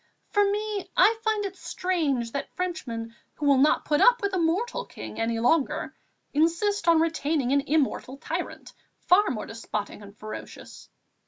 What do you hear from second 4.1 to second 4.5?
with a